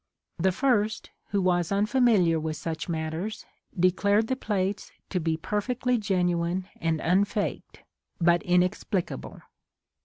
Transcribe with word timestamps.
The 0.39 0.51
first, 0.51 1.11
who 1.27 1.43
was 1.43 1.71
unfamiliar 1.71 2.39
with 2.39 2.57
such 2.57 2.89
matters, 2.89 3.45
declared 3.79 4.29
the 4.29 4.35
plates 4.35 4.91
to 5.11 5.19
be 5.19 5.37
perfectly 5.37 5.99
genuine 5.99 6.67
and 6.79 6.99
unf 7.01 7.35
aked, 7.37 7.81
but 8.19 8.41
inexpli 8.41 9.05
cable 9.05 9.41